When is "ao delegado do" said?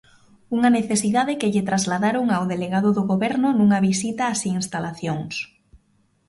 2.31-3.03